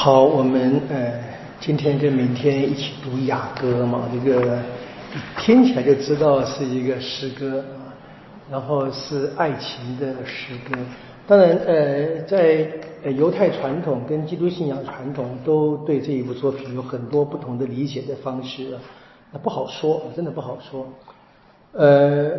[0.00, 1.12] 好，我们呃
[1.58, 4.56] 今天跟明天一起读雅歌嘛，这个
[5.38, 7.90] 听起来就知道是一个诗歌啊，
[8.48, 10.78] 然后是爱情的诗歌。
[11.26, 12.70] 当然，呃，在
[13.16, 18.80] 犹太传统跟基督信仰传统都对这一部作品有很多不同的理解的方式啊，
[19.32, 20.86] 那不好说，真的不好说。
[21.72, 22.30] 呃，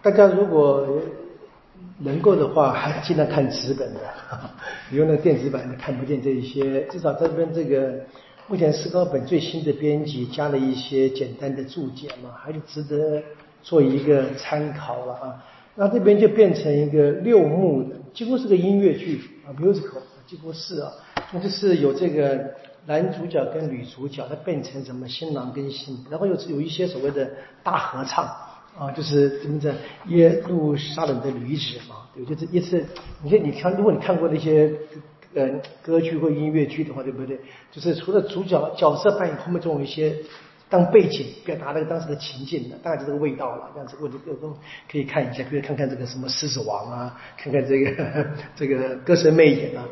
[0.00, 0.88] 大家如果。
[1.98, 4.00] 能够的话，还尽量看纸本的，
[4.90, 6.82] 你用那个电子版的看不见这一些。
[6.88, 7.94] 至少这边这个
[8.48, 13.22] 目前石膏本最新的编辑加了一些简单的注解嘛，还是值得
[13.62, 15.44] 做一个参考了啊。
[15.76, 20.92] 那这边就变成一个六幕的，几乎是个音乐剧啊，musical，几乎是啊，
[21.32, 22.38] 那就是有这个
[22.86, 27.28] 男主角跟女主角，它变成什么新郎跟新，然后又有一些所谓的
[27.62, 28.28] 大合唱。
[28.78, 29.72] 啊，就是怎么讲
[30.06, 32.84] 耶路撒冷的女子嘛，对，就是一次，
[33.22, 34.72] 你看，你看，如果你看过那些
[35.34, 35.48] 呃
[35.80, 37.38] 歌剧或音乐剧的话，对不对？
[37.70, 40.16] 就是除了主角角色扮演，后面总有一些
[40.68, 43.70] 当背景表达那个当时的情境的，大概就这个味道了。
[43.74, 44.52] 这样子，我就各种
[44.90, 48.26] 可以看一下，可以看看这个什么狮子王啊，看看这个
[48.56, 49.86] 这个歌神魅影啊，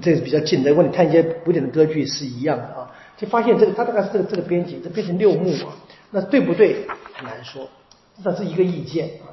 [0.00, 0.70] 这是比较近的。
[0.70, 5.74] 如果你看一些古典的歌剧是一样的啊，就发现这个他大概是这个这个编辑，这变成六幕啊，
[6.12, 6.86] 那对不对？
[7.14, 7.68] 很难说。
[8.22, 9.30] 这是一个意见啊，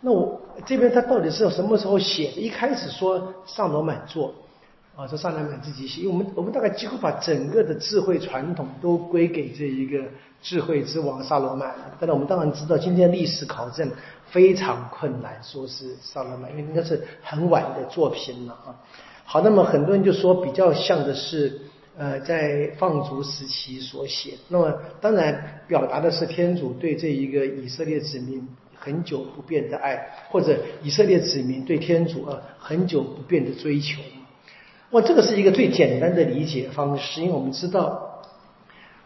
[0.00, 2.30] 那我这边他到底是要什么时候写？
[2.32, 4.32] 一开始说萨罗满做，
[4.94, 10.04] 啊，说萨罗满自己写，因为我们我们大概几乎把整个的智慧传统都归给这一个
[10.40, 11.74] 智慧之王萨罗曼。
[11.98, 13.90] 但是我们当然知道，今天历史考证
[14.26, 18.76] 非常困难，说是萨罗曼，因为应该是很晚的作品了啊。
[19.24, 21.60] 好，那么很多人就说比较像的是。
[21.98, 28.46] 呃，在放逐时期所写，那么当然表达的是天主对这一个以色列子民
[28.76, 34.00] 很久不变的爱，或者以色列子民对天主啊很久不变的追求。
[34.92, 38.22] 哇，这个是一个最简单的理解方式，因为我们知道，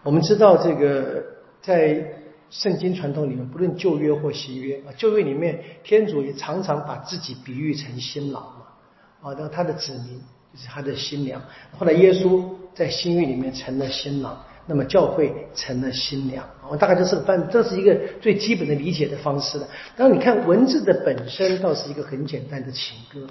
[0.03, 1.25] 我们知道这个
[1.63, 2.13] 在
[2.51, 10.20] 圣经传统里面，不论旧约或新约啊，旧约里面天主也常常把自己比喻成新郎嘛，啊，那他的子民
[10.53, 11.41] 就是他的新娘，
[11.79, 12.45] 后来耶稣。
[12.75, 19.69] 在新约里面成了新郎，那么教会成了新娘，我大概就是反，这是一个最基本的理解的方式了。
[19.97, 23.27] 当然，你看文字的本身倒是一个很简单的情歌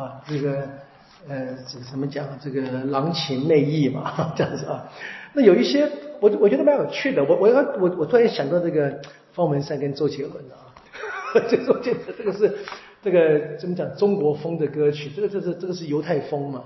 [0.00, 0.68] 啊，这个
[1.28, 2.26] 呃，这怎么讲？
[2.42, 4.88] 这个郎情妹意嘛， 这样子啊。
[5.32, 9.00] 那有一些我我觉得蛮有趣的，我我要我我突然想到这个
[9.32, 10.70] 方文山跟周杰伦啊，
[11.48, 12.56] 这周杰伦这个是
[13.02, 13.96] 这个怎么讲？
[13.96, 16.62] 中国风的歌曲，这个这是这个是犹太风嘛。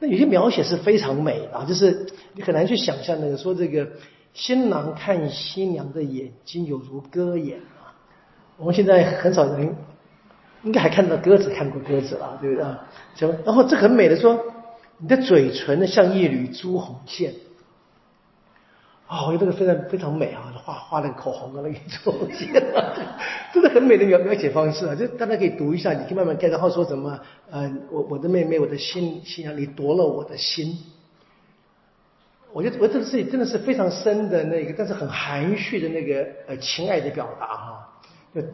[0.00, 3.86] 那有些描写是非常美啊，就是你很难去想象那个说这个
[4.32, 7.94] 新郎看新娘的眼睛有如鸽眼啊。
[8.56, 9.76] 我们现在很少人
[10.64, 12.86] 应该还看到鸽子，看过鸽子了，对不对啊？
[13.44, 14.42] 然后这很美的说，
[14.98, 17.34] 你的嘴唇呢像一缕朱红线。
[19.10, 20.54] 哦，我觉得这个非常非常美啊！
[20.64, 22.52] 画画那个口红啊，那个朱红线，
[23.52, 24.94] 真的很美的描描写方式啊！
[24.94, 26.48] 就大家可以读一下，你可以慢慢看。
[26.48, 27.18] 然后说什么？
[27.50, 30.78] 呃，我我的妹妹，我的心心啊，你夺了我的心。
[32.52, 37.86] 我觉得我这个事情真的是非常深的那个，但是很含蓄的那个呃情爱的表达哈。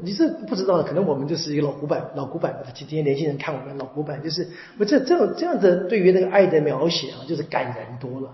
[0.01, 2.57] 你是不知道的，可能我们就是一个老古板，老古板。
[2.73, 8.31] 今天年轻人看我们老古板，就是我这这种这样子对于那个爱的描写啊，就是感人多了。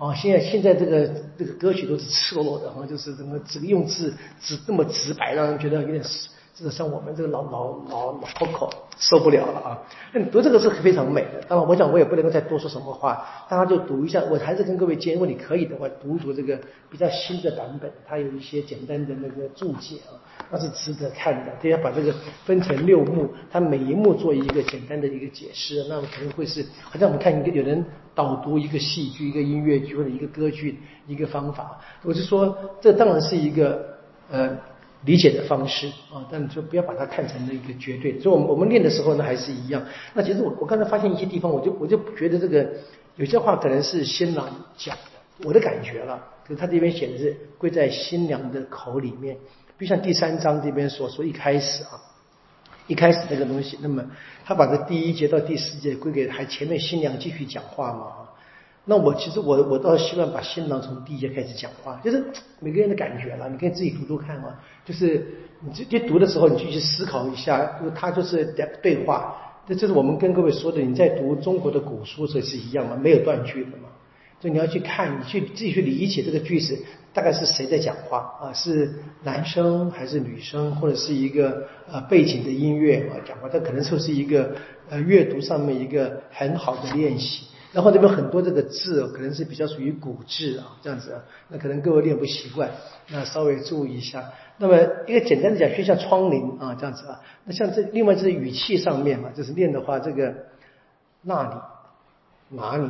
[0.00, 6.02] 哦，现在现在这个这个歌曲都是赤裸裸的，哈，就是怎么这个用字直这么直白，让人觉得有点。
[6.54, 9.78] 这个像我们这个老老老老口受不了了啊！
[10.12, 11.40] 那你读这个是非常美的。
[11.48, 14.22] 当然，我想我也不能够再多说什么话，大家就读一下。
[14.30, 21.52] 我还是跟各位建议，如果你可以的话，读一读这个比较新的版本，它有一些简单的那个注解啊，那是值得看的。
[21.62, 22.12] 大家把这个
[22.44, 27.82] 分成六幕，它每一幕做一个简单的一个解释，那么可能会是好像我们看一个有人
[28.14, 31.80] 导读一个戏剧、一个音乐剧或者一个歌剧一个方法。
[32.02, 33.96] 我是说，这当然是一个
[34.30, 34.58] 呃。
[35.04, 38.18] 理解的方式啊，但就不要把它看成了一个绝对。
[38.20, 39.82] 所以，我们我们练的时候呢，还是一样。
[40.14, 42.68] 那其实我我刚才发现一些地方，我就我就觉得这个
[43.16, 46.22] 有些话可能是新郎讲的，我的感觉了。
[46.46, 49.36] 就是他这边写的是跪在新娘的口里面，
[49.78, 52.00] 比如像第三章这边所说一开始啊，
[52.88, 54.04] 一开始这个东西，那么
[54.44, 58.29] 他把这第一节到第四节归给还前面新娘继续讲话嘛啊。
[58.90, 62.24] 那我其实我我倒希望把新郎从第一节开始讲话，就是
[62.58, 64.60] 每个人的感觉了，你可以自己读读看啊。
[64.84, 65.24] 就是
[65.60, 68.44] 你直接读的时候，你就去思考一下，因为他就是
[68.82, 69.36] 对话。
[69.68, 73.86] 这这是我们跟各位说的，你在读中国的古书时是一样嘛，没有断句的嘛。
[74.40, 76.76] 就你要去看，你去自己去理解这个句子
[77.12, 78.52] 大概是谁在讲话啊？
[78.52, 78.92] 是
[79.22, 83.48] 男生还是女生，或者是一个呃背景的音乐啊讲话？
[83.48, 84.56] 这可能就是一个
[84.88, 87.46] 呃阅读上面一个很好的练习。
[87.72, 92.68] 然后这边很多这个字哦可能是比较属于古字啊，这样子啊，那可能各位练不习惯，
[93.08, 94.24] 那稍微注意一下。
[94.58, 94.76] 那么
[95.06, 100.34] 一个简单的讲，就像窗棂啊这样子啊，那像这另外就是语气上面嘛，就是练的话，这个
[101.22, 101.54] 那里
[102.48, 102.84] 哪里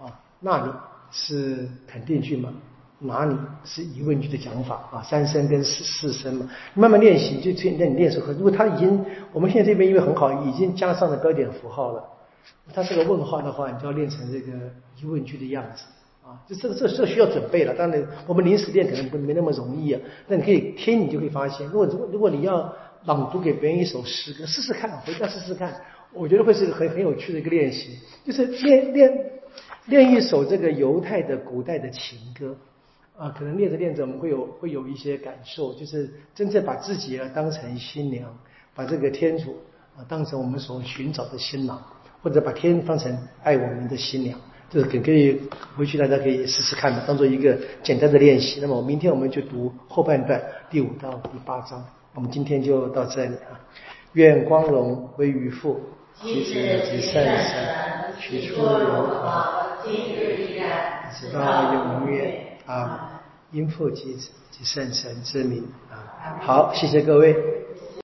[0.00, 0.72] 啊，那里
[1.10, 2.52] 是肯定句嘛。
[2.98, 5.02] 哪里是疑问句的讲法啊？
[5.02, 9.04] 三声跟四四声嘛，慢慢练习就那你练熟后，如果它已经
[9.34, 12.02] 我们现在这边因为很好，已经加上了标点符号了，
[12.72, 14.52] 它是个问号的话，你就要练成这个
[15.00, 15.84] 疑问句的样子
[16.24, 16.42] 啊。
[16.48, 20.00] 就这个这这需要准备了，当然我们临时练可能不没那么容易啊。
[20.28, 25.80] 那你可以听，你就会发现，如果如果如果你要朗读给别人一首诗歌，试试看，回家试试看，
[26.12, 29.30] 我觉得会是个很很有趣的一个练习，就是练练
[29.86, 32.56] 练一首这个犹太的古代的情歌。
[33.18, 38.28] 啊，可能练着练着，我们会有会有一些感受，就是真正把自己啊当成新娘，
[38.74, 39.56] 把这个天主
[39.96, 41.82] 啊当成我们所寻找的新郎，
[42.26, 44.36] 或者把天当成爱我们的新娘，
[44.68, 45.40] 就是可可以
[45.76, 48.58] 回去大家可以试试看的，当做一个简单的练习。
[48.60, 51.84] 那么明天我们就读后半段第五到第八章，
[52.16, 53.54] 我们今天就到这里啊。
[54.14, 55.80] 愿光荣归于父，
[56.20, 56.52] 其子
[56.90, 59.44] 及圣神，起初如何，
[59.84, 62.42] 今日依然，直到永远。
[62.66, 63.22] 啊，
[63.52, 67.36] 因父及子及圣神之名啊，好，谢谢各位。